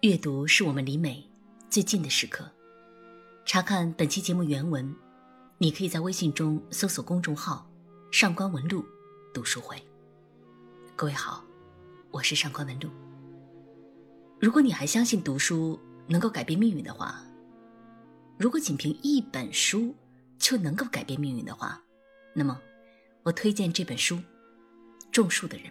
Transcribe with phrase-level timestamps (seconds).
[0.00, 1.22] 阅读是我们离美
[1.68, 2.50] 最近的时刻。
[3.44, 4.96] 查看本期节目原文，
[5.58, 7.70] 你可以在微信中搜索公众号
[8.10, 8.82] “上官文录
[9.34, 9.76] 读书会”。
[10.96, 11.44] 各位好，
[12.10, 12.88] 我是上官文录。
[14.40, 17.22] 如果你还相信读书能够改变命运的话，
[18.38, 19.94] 如果仅凭一本书
[20.38, 21.78] 就能够改变命运的话，
[22.32, 22.58] 那么
[23.22, 24.16] 我推荐这本书
[25.12, 25.66] 《种树的人》。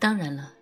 [0.00, 0.57] 当然了。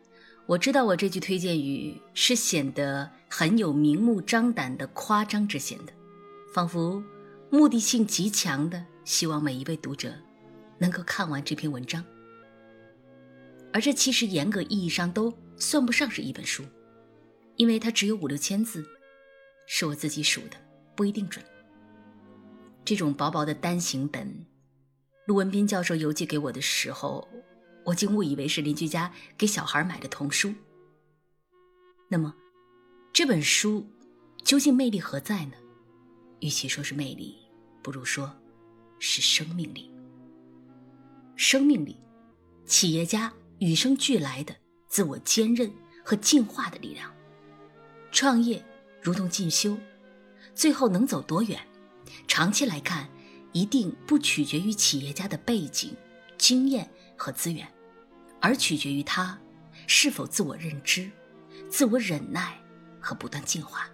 [0.46, 5.92] 我知道我这句推荐语是显得很有明目张胆的夸张之嫌的，
[6.54, 7.02] 仿佛
[7.50, 10.14] 目的性极强的希望每一位读者
[10.78, 12.04] 能够看完这篇文章。
[13.72, 16.62] 而这其实严格意义上都算不上是一本书，
[17.56, 18.86] 因为它只有五六千字，
[19.66, 20.56] 是我自己数的，
[20.94, 21.44] 不一定准。
[22.84, 24.46] 这种薄薄的单行本，
[25.26, 27.26] 陆文斌教授邮寄给我的时候。
[27.86, 30.52] 我竟误以为是邻居家给小孩买的童书。
[32.08, 32.34] 那么，
[33.12, 33.86] 这本书
[34.44, 35.52] 究竟魅力何在呢？
[36.40, 37.36] 与其说是魅力，
[37.82, 38.36] 不如说
[38.98, 39.90] 是生命力。
[41.36, 41.96] 生命力，
[42.66, 44.54] 企业家与生俱来的
[44.88, 45.72] 自我坚韧
[46.04, 47.14] 和进化的力量。
[48.10, 48.64] 创业
[49.00, 49.78] 如同进修，
[50.54, 51.64] 最后能走多远，
[52.26, 53.08] 长期来看，
[53.52, 55.94] 一定不取决于企业家的背景、
[56.36, 57.66] 经验和资源。
[58.40, 59.38] 而取决于他
[59.86, 61.10] 是否自我认知、
[61.70, 62.56] 自我忍耐
[63.00, 63.88] 和不断进化。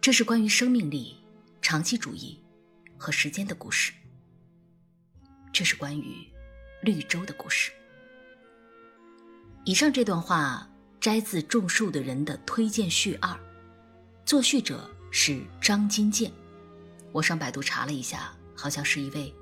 [0.00, 1.16] 这是关于生命力、
[1.60, 2.40] 长期主义
[2.96, 3.92] 和时间的故事。
[5.52, 6.26] 这是关于
[6.82, 7.72] 绿洲的故事。
[9.64, 10.68] 以上这段话
[11.00, 13.36] 摘自《种树的人》的推荐序二，
[14.24, 16.30] 作序者是张金健。
[17.10, 19.34] 我上百度查了一下，好像是一位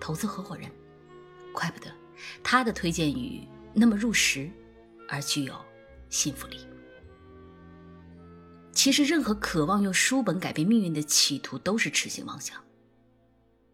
[0.00, 0.70] 投资合伙人。
[1.54, 1.99] 怪不得。
[2.42, 4.50] 他的推荐语那么入时，
[5.08, 5.54] 而具有
[6.08, 6.58] 信服力。
[8.72, 12.62] 其实，任何渴望用书本改变命运的企图都是痴心妄想。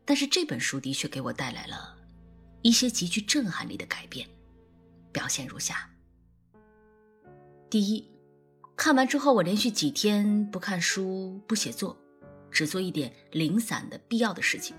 [0.05, 1.97] 但是这本书的确给我带来了
[2.63, 4.29] 一些极具震撼力的改变，
[5.13, 5.91] 表现如下：
[7.69, 8.09] 第一，
[8.77, 11.97] 看完之后，我连续几天不看书、不写作，
[12.51, 14.77] 只做一点零散的必要的事情，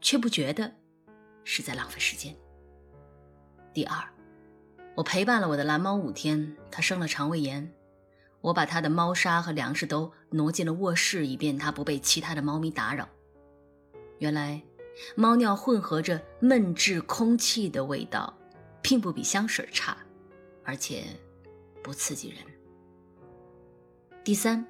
[0.00, 0.74] 却不觉得
[1.44, 2.34] 是在浪费时间。
[3.72, 3.96] 第二，
[4.96, 7.72] 我陪伴了我的蓝猫五天，它生了肠胃炎，
[8.40, 13.08] 我把它的猫砂和粮食都挪进了卧室，以便它不被其他的猫咪打扰。
[14.18, 14.60] 原来，
[15.14, 18.36] 猫尿混合着闷滞空气的味道，
[18.82, 19.96] 并不比香水差，
[20.64, 21.04] 而且
[21.80, 22.38] 不刺激人。
[24.24, 24.66] 第三，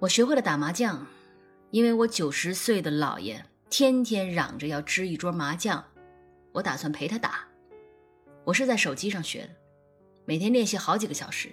[0.00, 1.06] 我学会了打麻将，
[1.70, 5.84] 因为我九十岁的姥爷天天嚷着要支一桌麻将，
[6.50, 7.46] 我打算陪他打。
[8.48, 9.50] 我是在手机上学的，
[10.24, 11.50] 每天练习好几个小时，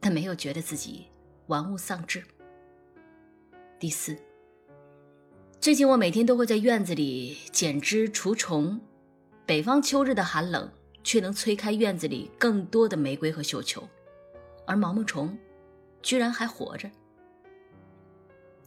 [0.00, 1.04] 但没有觉得自己
[1.48, 2.24] 玩物丧志。
[3.78, 4.16] 第四，
[5.60, 8.80] 最近我每天都会在院子里剪枝除虫。
[9.44, 10.66] 北方秋日的寒冷
[11.04, 13.86] 却能催开院子里更多的玫瑰和绣球，
[14.66, 15.36] 而毛毛虫
[16.00, 16.90] 居然还活着。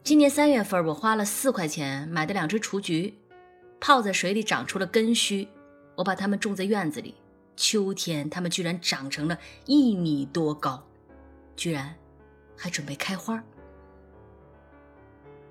[0.04, 3.18] 今年三月份，我花了四块钱买的两只雏菊，
[3.80, 5.48] 泡在水里长出了根须。
[6.00, 7.14] 我把它们种在院子里，
[7.58, 10.82] 秋天它们居然长成了一米多高，
[11.58, 11.94] 居然
[12.56, 13.44] 还准备开花。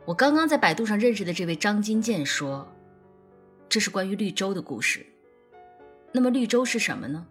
[0.07, 2.67] 我刚刚在百度上认识的这位张金健说，
[3.69, 5.05] 这是关于绿洲的故事。
[6.13, 7.27] 那么绿洲是什么呢？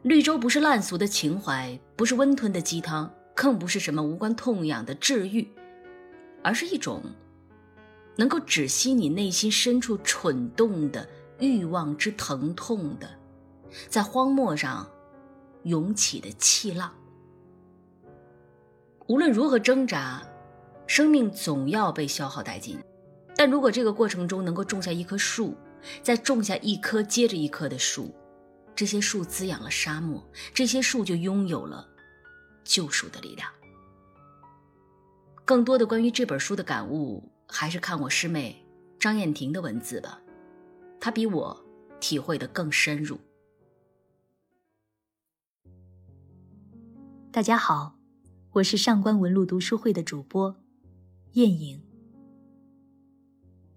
[0.00, 5.46] 绿洲不是烂俗的情怀，不是温吞的鸡汤，更不是什么无关痛痒的治愈，
[6.42, 7.02] 而是一种
[8.16, 11.06] 能够止息你内心深处蠢动的。
[11.38, 13.08] 欲望之疼痛的，
[13.88, 14.88] 在荒漠上
[15.64, 16.92] 涌起的气浪。
[19.06, 20.22] 无论如何挣扎，
[20.86, 22.78] 生命总要被消耗殆尽。
[23.36, 25.56] 但如果这个过程中能够种下一棵树，
[26.02, 28.12] 再种下一棵接着一棵的树，
[28.74, 31.88] 这些树滋养了沙漠，这些树就拥有了
[32.64, 33.48] 救赎的力量。
[35.44, 38.62] 更多的关于这本书的感悟，还是看我师妹
[38.98, 40.20] 张燕婷的文字吧。
[41.00, 41.64] 他比我
[42.00, 43.18] 体会的更深入。
[47.30, 47.96] 大家好，
[48.52, 50.56] 我是上官文露读书会的主播
[51.32, 51.80] 燕影。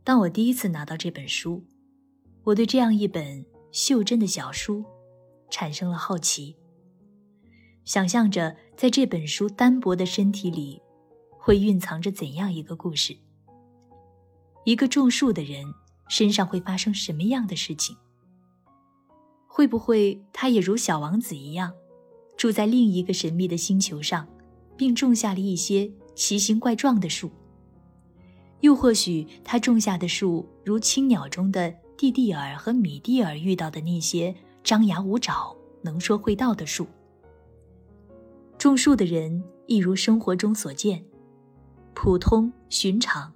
[0.03, 1.63] 当我第一次拿到这本书，
[2.43, 4.83] 我对这样一本袖珍的小书
[5.49, 6.57] 产生了好奇，
[7.85, 10.81] 想象着在这本书单薄的身体里，
[11.29, 13.15] 会蕴藏着怎样一个故事？
[14.65, 15.71] 一个种树的人。
[16.11, 17.95] 身上会发生什么样的事情？
[19.47, 21.71] 会不会他也如小王子一样，
[22.35, 24.27] 住在另一个神秘的星球上，
[24.75, 27.31] 并种下了一些奇形怪状的树？
[28.59, 34.35] 又或许他种下的树，如青鸟中的蒂蒂尔和米蒂尔遇到的那些
[34.65, 36.85] 张牙舞爪、能说会道的树。
[38.57, 41.05] 种树的人亦如生活中所见，
[41.93, 43.33] 普通寻常。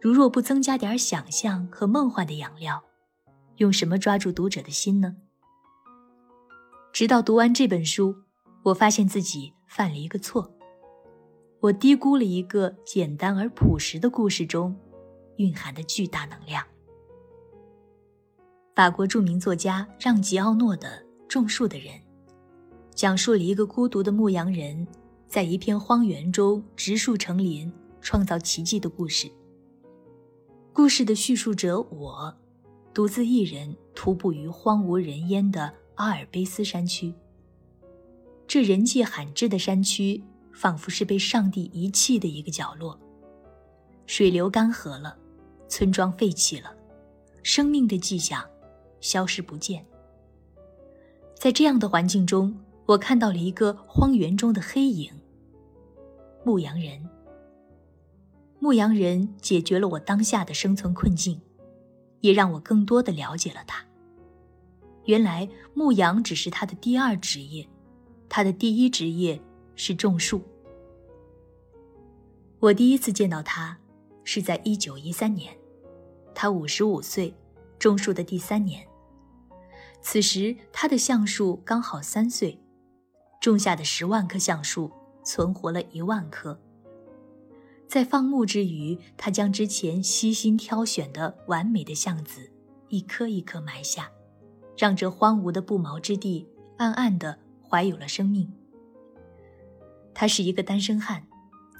[0.00, 2.84] 如若不增加点想象和梦幻的养料，
[3.56, 5.16] 用什么抓住读者的心呢？
[6.92, 8.14] 直到读完这本书，
[8.62, 10.54] 我发现自己犯了一个错。
[11.60, 14.76] 我低估了一个简单而朴实的故事中
[15.38, 16.64] 蕴含的巨大能量。
[18.76, 20.88] 法国著名作家让·吉奥诺的
[21.26, 21.92] 《种树的人》，
[22.94, 24.86] 讲述了一个孤独的牧羊人
[25.26, 29.28] 在一片荒原中植树成林、创造奇迹的故事。
[30.78, 32.32] 故事的叙述者我，
[32.94, 37.12] 独自一人徒步于荒无人烟的阿尔卑斯山区。
[38.46, 40.22] 这人迹罕至的山区。
[40.52, 42.98] 仿佛是被上帝遗弃的一个角落，
[44.06, 45.16] 水流干涸了，
[45.68, 46.72] 村庄废弃了，
[47.42, 48.44] 生命的迹象
[49.00, 49.84] 消失不见。
[51.34, 55.12] 在这样的环境中，我看到了一个荒原中的黑影——
[56.44, 57.08] 牧羊人。
[58.58, 61.40] 牧羊人解决了我当下的生存困境，
[62.20, 63.84] 也让我更多的了解了他。
[65.04, 67.68] 原来，牧羊只是他的第二职业，
[68.28, 69.40] 他的第一职业。
[69.80, 70.42] 是种树。
[72.58, 73.78] 我第一次见到他，
[74.24, 75.56] 是在一九一三年，
[76.34, 77.32] 他五十五岁，
[77.78, 78.84] 种树的第三年。
[80.00, 82.60] 此时他的橡树刚好三岁，
[83.40, 84.90] 种下的十万棵橡树
[85.22, 86.60] 存活了一万棵。
[87.88, 92.52] 在放牧之余，他将之前悉心挑选的完美的橡子，
[92.88, 94.10] 一颗一颗埋下，
[94.76, 96.46] 让这荒芜的不毛之地
[96.76, 98.52] 暗暗的怀有了生命。
[100.12, 101.26] 他是一个单身汉，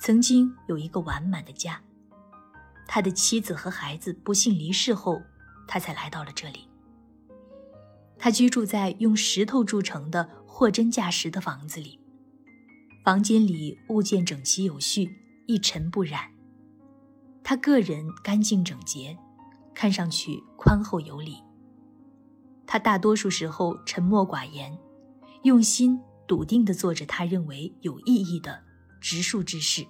[0.00, 1.82] 曾经有一个完满的家。
[2.86, 5.20] 他的妻子和孩子不幸离世后，
[5.66, 6.60] 他才来到了这里。
[8.16, 12.00] 他居住在用石头铸成的货真价实的房子里，
[13.04, 15.10] 房间里物件整齐有序，
[15.48, 16.30] 一尘不染。
[17.42, 19.18] 他个人干净整洁，
[19.74, 21.42] 看上去宽厚有礼。
[22.66, 24.78] 他大多数时候沉默寡言，
[25.42, 25.98] 用心。
[26.26, 28.62] 笃定地做着他认为有意义的
[29.00, 29.86] 植树之事，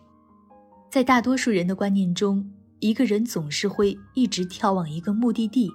[0.88, 5.69] 在大多数人的观念中，一个人总是会一直眺望一个目的地，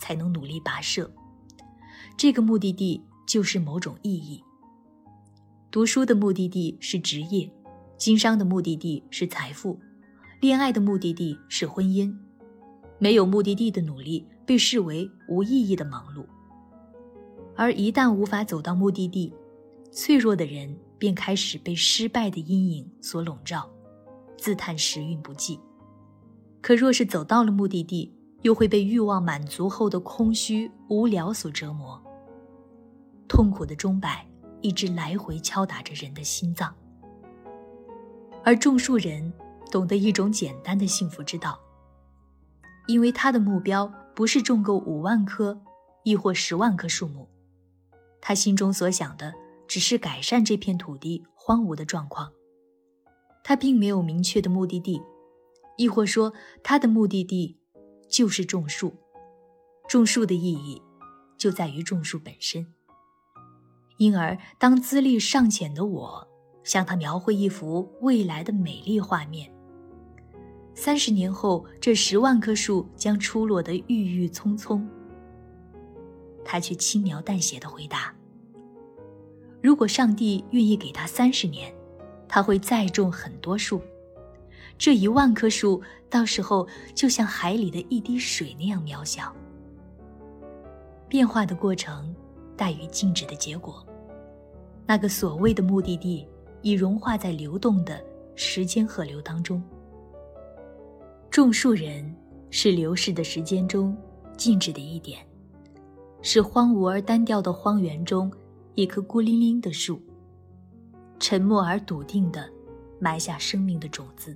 [0.00, 1.12] 才能努力跋涉。
[2.16, 4.42] 这个目的地就是某种意义。
[5.70, 7.52] 读书的目的地是职业，
[8.02, 9.78] 经商的目的地是财富，
[10.40, 12.12] 恋爱的目的地是婚姻。
[12.98, 16.26] 没有目的地的努力被视为无意义的忙碌，
[17.54, 19.32] 而一旦无法走到目的地，
[19.92, 23.70] 脆弱的人便开始被失败的阴影所笼罩，
[24.36, 25.60] 自叹时运不济。
[26.60, 32.02] 可若是走到了目的地，又会被欲望满足后的空虚、无聊所折磨。
[33.28, 34.26] 痛苦的钟摆
[34.60, 36.74] 一直来回敲打着人的心脏。
[38.44, 39.32] 而种树人
[39.70, 41.58] 懂得一种简单的幸福之道，
[42.86, 45.60] 因为他的目标不是种够五万棵，
[46.04, 47.28] 亦或十万棵树木，
[48.20, 49.34] 他心中所想的。
[49.68, 52.30] 只是改善这片土地荒芜的状况，
[53.42, 55.00] 他并没有明确的目的地，
[55.78, 57.56] 亦或说他的目的地
[58.06, 58.92] 就是种树。
[59.88, 60.82] 种树的意义
[61.38, 62.66] 就在于种树本身。
[63.96, 66.28] 因而，当资历尚浅的我
[66.64, 69.50] 向他描绘一幅未来的美丽画面，
[70.74, 74.88] 三十年后这十万棵树将出落得郁郁葱葱，
[76.44, 78.14] 他却轻描淡写的回答。
[79.60, 81.72] 如果上帝愿意给他三十年，
[82.28, 83.80] 他会再种很多树。
[84.78, 89.32] 这一万棵树到时候就像海里的一滴水那样渺小。
[91.08, 92.12] 变化的过程
[92.56, 93.86] 大于静止的结果。
[94.86, 96.26] 那个所谓的目的地
[96.62, 98.02] 已融化在流动的
[98.34, 99.62] 时间河流当中。
[101.30, 102.14] 种树人
[102.50, 103.96] 是流逝的时间中
[104.36, 105.26] 静止的一点，
[106.22, 108.32] 是荒芜而单调的荒原中。
[108.74, 110.00] 一棵孤零零的树，
[111.18, 112.50] 沉默而笃定地
[112.98, 114.34] 埋下生命的种子。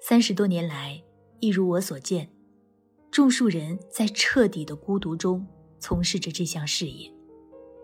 [0.00, 1.00] 三十多年来，
[1.38, 2.28] 一如我所见，
[3.12, 5.46] 种树人在彻底的孤独中
[5.78, 7.08] 从事着这项事业。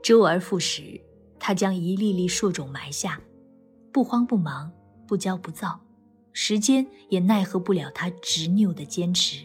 [0.03, 1.01] 周而复始，
[1.41, 3.21] 他将一粒粒树种埋下，
[3.91, 4.71] 不慌不忙，
[5.09, 5.81] 不骄不躁，
[6.33, 9.45] 时间也奈何不了他执拗的坚持。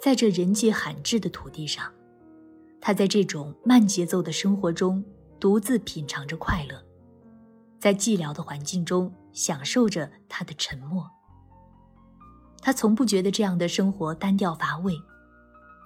[0.00, 1.92] 在这人迹罕至的土地上，
[2.80, 5.04] 他在这种慢节奏的生活中
[5.40, 6.80] 独自品尝着快乐，
[7.80, 11.10] 在寂寥的环境中享受着他的沉默。
[12.62, 14.96] 他从不觉得这样的生活单调乏味。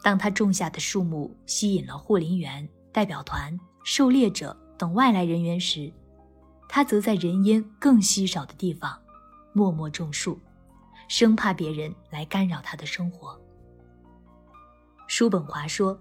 [0.02, 5.92] 当他种下的树木吸引了护林员、代表团、狩猎者等外来人员时，
[6.68, 8.96] 他则在人烟更稀少的地方
[9.52, 10.38] 默默种树，
[11.08, 13.38] 生怕别人来干扰他的生活。
[15.08, 15.98] 叔本华说：“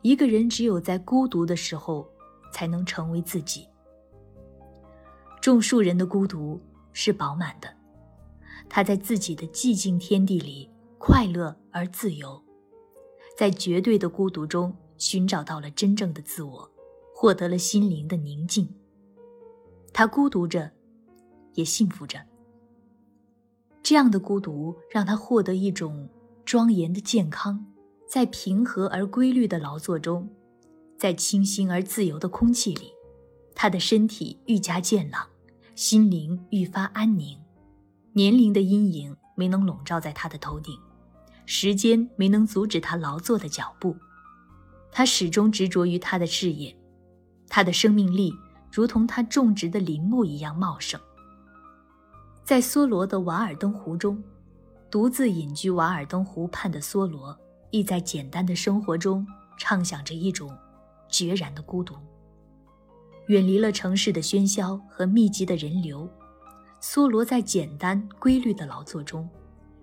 [0.00, 2.08] 一个人只有在孤独的时候，
[2.50, 3.68] 才能成为自己。”
[5.42, 6.58] 种树人的孤独
[6.94, 7.68] 是饱满的，
[8.66, 12.42] 他在自己的寂静天地里快乐而自由，
[13.36, 16.70] 在绝对的孤独中寻找到了真正的自我，
[17.24, 18.68] 获得了心灵的宁静。
[19.94, 20.70] 他孤独着，
[21.54, 22.20] 也幸福着。
[23.82, 26.06] 这样的孤独让他获得一种
[26.44, 27.64] 庄严的健康，
[28.06, 30.28] 在平和而规律的劳作中，
[30.98, 32.92] 在清新而自由的空气里，
[33.54, 35.26] 他的身体愈加健朗，
[35.74, 37.38] 心灵愈发安宁。
[38.12, 40.78] 年龄的阴影没能笼罩在他的头顶，
[41.46, 43.96] 时间没能阻止他劳作的脚步。
[44.92, 46.76] 他始终执着于他的事业，
[47.54, 48.34] 他的生命力。
[48.72, 51.00] 如同他种植的林木一样茂盛。
[52.42, 54.20] 在梭罗的《瓦尔登湖》中，
[54.90, 57.38] 独自隐居瓦尔登湖畔的梭罗，
[57.70, 59.24] 亦在简单的生活中
[59.56, 60.52] 畅想着一种
[61.08, 61.94] 决然的孤独。
[63.28, 66.10] 远离了城市的喧嚣和密集的人流，
[66.82, 69.28] 梭罗在简单规律的劳作中，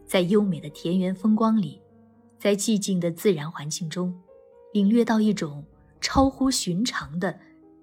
[0.06, 1.82] 在优美的田园风光里，
[2.38, 4.14] 在寂静的自然环境中，
[4.74, 5.64] 领略到一种
[6.02, 7.40] 超乎寻常的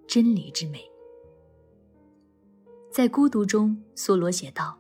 [0.09, 0.91] 真理之美。
[2.91, 4.79] 在孤独中，梭罗写道：“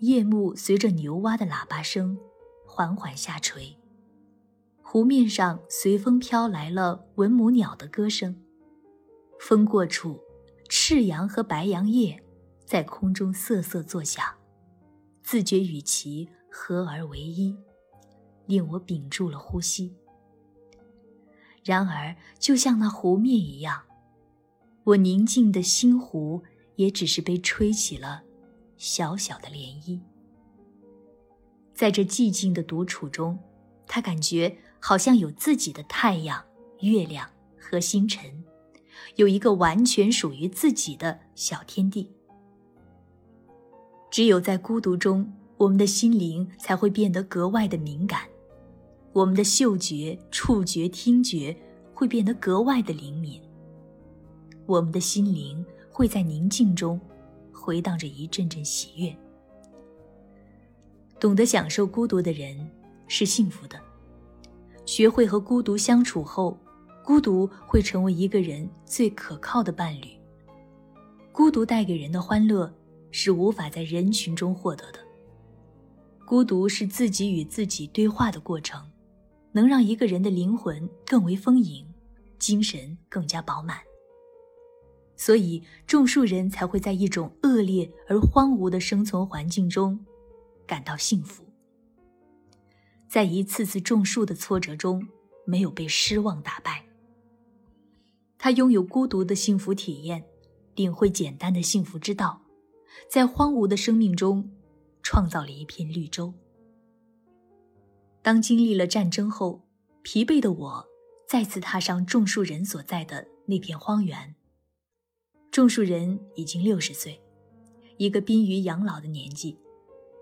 [0.00, 2.18] 夜幕随着牛蛙的喇叭声
[2.66, 3.76] 缓缓下垂，
[4.82, 8.34] 湖面上随风飘来了文母鸟的歌声。
[9.38, 10.18] 风过处，
[10.68, 12.20] 赤羊和白杨叶
[12.64, 14.24] 在空中瑟瑟作响，
[15.22, 17.54] 自觉与其合而为一，
[18.46, 19.94] 令我屏住了呼吸。
[21.64, 23.82] 然而，就像那湖面一样，
[24.84, 26.44] 我宁静的心湖。”
[26.76, 28.24] 也只是被吹起了
[28.76, 30.00] 小小的涟漪。
[31.72, 33.38] 在这寂静的独处中，
[33.86, 36.44] 他感觉好像有自己的太阳、
[36.80, 38.42] 月亮和星辰，
[39.14, 42.10] 有一个完全属于自己的小天地。
[44.10, 48.22] 只有在孤独中，我们的心灵才会变得格外的敏感，
[49.14, 51.56] 我们的嗅觉、触觉、听觉
[51.94, 53.40] 会变得格外的灵敏，
[54.66, 55.64] 我们的心灵。
[55.96, 57.00] 会在宁静中
[57.52, 59.16] 回荡着一阵阵喜悦。
[61.20, 62.68] 懂得享受孤独的人
[63.06, 63.80] 是幸福的。
[64.84, 66.58] 学会和孤独相处后，
[67.04, 70.08] 孤独会成为一个人最可靠的伴侣。
[71.30, 72.68] 孤独带给人的欢乐
[73.12, 74.98] 是无法在人群中获得的。
[76.26, 78.84] 孤独是自己与自己对话的过程，
[79.54, 81.86] 能让一个人的灵魂更为丰盈，
[82.40, 83.78] 精神更加饱满。
[85.16, 90.04] 所以，种树人才会在一种恶劣而荒芜的生存环境中
[90.66, 91.44] 感到幸福，
[93.08, 95.06] 在一次次种树的挫折中
[95.46, 96.84] 没有被失望打败。
[98.36, 100.24] 他拥有孤独的幸福体验，
[100.74, 102.42] 领会简单的幸福之道，
[103.08, 104.50] 在荒芜的生命中
[105.00, 106.34] 创造了一片绿洲。
[108.24, 109.60] 当经历了战争后，
[110.00, 110.88] 疲惫的我
[111.28, 114.34] 再次踏上种树人所在的那片荒原。
[115.50, 117.20] 种树人已经六十岁，
[117.98, 119.58] 一个濒于养老的年纪，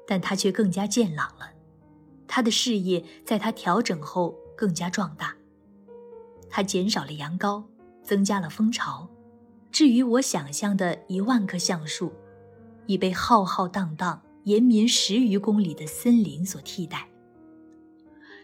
[0.04, 1.52] 但他却更加健朗了。
[2.26, 5.36] 他的事业在他调整后更加壮大。
[6.50, 7.62] 他减少了羊羔，
[8.02, 9.08] 增加了蜂巢。
[9.70, 12.12] 至于我想象的一万棵橡树，
[12.86, 17.08] 已被浩浩荡荡、延绵十余公里的森林所替代。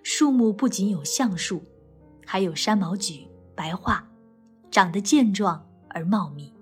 [0.02, 1.62] 树木不仅有橡树，
[2.26, 4.02] 还有山毛榉、白桦，
[4.70, 6.52] 长得健壮而茂密。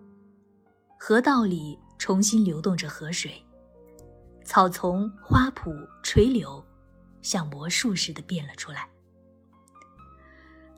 [0.98, 3.44] 河道里重新流动着河水，
[4.44, 6.64] 草丛、花圃、垂柳，
[7.22, 8.88] 像魔术似的变了出来。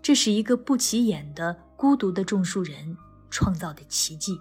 [0.03, 2.97] 这是一个不起眼的孤独的种树人
[3.31, 4.38] 创造的奇迹。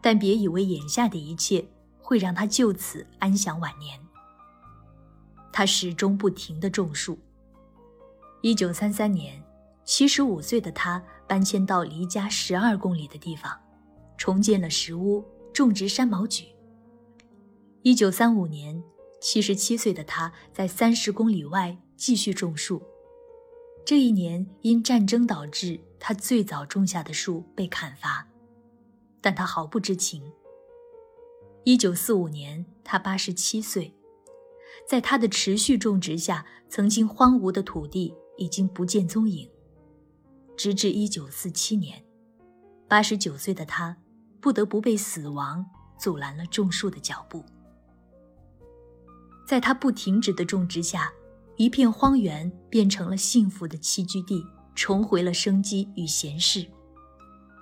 [0.00, 1.66] 但别以为眼下的一切
[1.98, 4.00] 会让他就此安享晚年。
[5.58, 7.18] 他始终不停地种树。
[8.42, 9.42] 一九三三年，
[9.82, 13.58] 七十五岁的他搬迁到离家十二公里的地方。
[14.16, 16.44] 重建了石屋，种植山毛榉。
[17.82, 18.80] 一九三五年，
[19.20, 22.80] 七十七岁的他在三十公里外继续种树。
[23.84, 28.28] 这一年因战争导致他最早种下的树被砍伐，
[29.20, 30.22] 但他毫不知情。
[31.64, 33.92] 一九四五年，他八十七岁，
[34.88, 39.46] 在他的持续种植下，曾经荒芜的土地已经不见踪影。
[40.56, 42.02] 直至一九四七年，
[42.88, 43.94] 八十九岁的他
[44.40, 45.62] 不得不被死亡
[45.98, 47.44] 阻拦了种树的脚步。
[49.46, 51.12] 在他不停止的种植下，
[51.56, 54.42] 一片荒原变成了幸福的栖居地，
[54.74, 56.66] 重回了生机与闲适。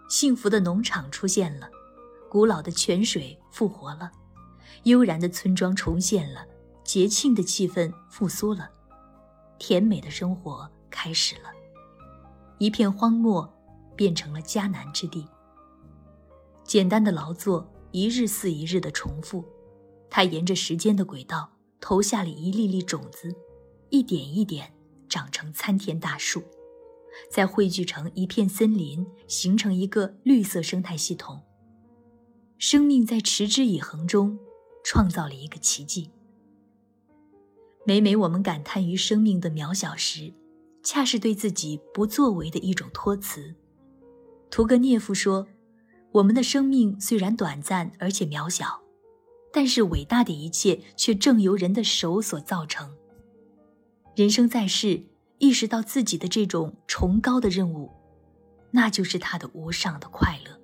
[0.09, 1.69] 幸福的农场出现了，
[2.31, 4.13] 古老的泉水复活了，
[4.85, 6.47] 悠然的村庄重现了，
[6.87, 8.71] 节庆的气氛复苏了，
[9.59, 11.51] 甜美的生活开始了。
[12.59, 13.53] 一片荒漠
[13.97, 15.27] 变成了迦南之地。
[16.65, 19.45] 简单的劳作一日似一日的重复，
[20.09, 21.53] 他沿着时间的轨道。
[21.79, 23.37] 投下了一粒粒种子，
[23.91, 24.73] 一点一点
[25.09, 26.43] 长成参天大树，
[27.31, 31.43] 再汇聚成一片森林，形成一个绿色生态系统。
[32.59, 34.39] 生命在持之以恒中
[34.83, 36.11] 创造了一个奇迹。
[37.89, 40.35] 每每我们感叹于生命的渺小时，
[40.83, 43.55] 恰是对自己不作为的一种托词。
[44.51, 45.47] 屠格涅夫说
[46.11, 48.83] ：“我们的生命虽然短暂，而且渺小。”
[49.55, 52.93] 但是伟大的一切却正由人的手所造成。
[54.17, 55.05] 人生在世，
[55.39, 57.93] 意识到自己的这种崇高的任务，
[58.73, 60.61] 那就是他的无上的快乐。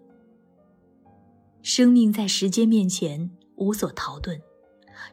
[1.63, 4.41] 生命在时间面前无所逃遁，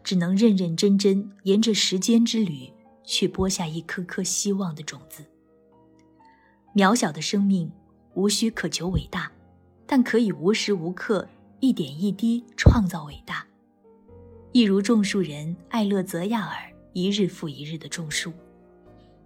[0.03, 2.71] 只能认认真真沿着时间之旅
[3.03, 5.23] 去播下一颗颗希望的种子。
[6.75, 7.71] 渺小的生命
[8.13, 9.31] 无需渴求伟大，
[9.85, 11.27] 但可以无时无刻
[11.59, 13.45] 一点一滴创造伟大。
[14.51, 18.31] 一如种树人艾勒泽亚尔一日复一日的种树，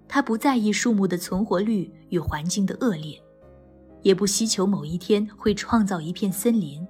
[0.07, 3.21] 他不在意树木的存活率与环境的恶劣，
[4.01, 6.85] 也不希求某一天会创造一片森林，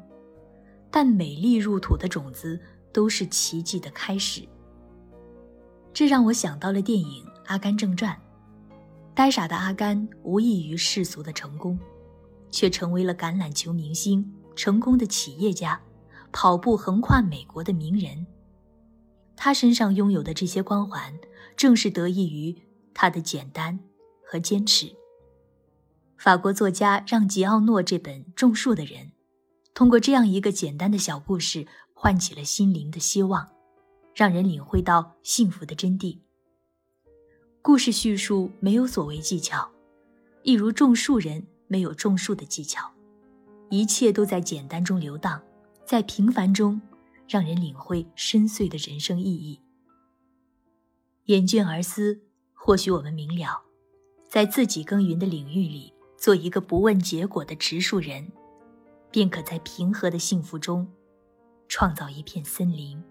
[0.90, 2.60] 但美丽入土的种子
[2.94, 4.48] 都是奇迹的开始。
[5.92, 8.16] 这让我想到了电影《阿甘正传》，
[9.14, 11.78] 呆傻的阿甘无异于世俗的成功，
[12.50, 15.82] 却成为了橄榄球明星、成功的企业家。
[16.36, 18.26] 跑步横跨美国的名人，
[19.36, 21.14] 他身上拥有的这些光环，
[21.56, 22.60] 正是得益于
[22.92, 23.80] 他的简单
[24.26, 24.92] 和坚持。
[26.18, 29.06] 法国作家让·吉奥诺这本《种树的人》，
[29.76, 31.68] 通过这样一个简单的小故事，
[32.04, 33.50] 唤起了心灵的希望，
[34.14, 36.20] 让人领会到幸福的真谛。
[37.62, 39.72] 故事叙述没有所谓技巧，
[40.42, 42.92] 一如种树人没有种树的技巧，
[43.70, 45.42] 一切都在简单中流荡。
[45.86, 46.82] 在平凡中，
[47.26, 49.62] 让人领会深邃的人生意义。
[51.28, 53.64] 厌倦而思，或许我们明了，
[54.28, 58.30] 在自己耕耘的领域里，做一个不问结果的植树人，
[59.10, 60.86] 便可在平和的幸福中，
[61.76, 63.02] 创造一片森林。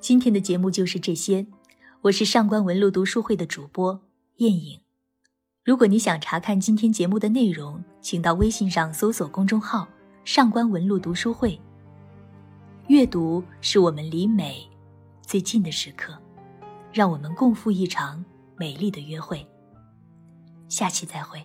[0.00, 1.46] 今天的节目就是这些，
[2.00, 4.00] 我是上官文露读书会的主播
[4.38, 4.80] 燕影。
[5.62, 9.86] 如果你想查看今天节目的内容，请到微信上搜索公众号。
[10.24, 11.56] 上官文露读书会。
[12.88, 14.68] 阅读是我们离美
[15.22, 16.20] 最近的时刻，
[16.92, 18.24] 让我们共赴一场
[18.56, 19.46] 美丽的约会。
[20.66, 21.40] 下期再会。